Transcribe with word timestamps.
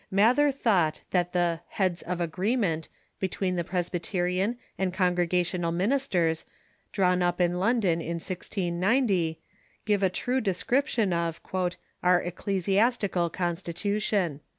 Mather 0.09 0.51
thought 0.51 1.01
that 1.11 1.31
the" 1.31 1.59
Heads 1.79 2.01
of 2.01 2.19
Agree 2.19 2.55
ment" 2.55 2.87
between 3.19 3.55
the 3.55 3.63
Presbyterian 3.63 4.57
and 4.75 4.91
Congregational 4.91 5.71
minis 5.71 6.09
ters, 6.09 6.43
drawn 6.91 7.21
up 7.21 7.39
in 7.39 7.59
London 7.59 8.01
in 8.01 8.15
1690, 8.15 9.37
give 9.85 10.01
a 10.01 10.09
true 10.09 10.41
description 10.41 11.13
of" 11.13 11.39
our 12.03 12.19
ecclesiastical 12.19 13.29
constitution." 13.29 14.39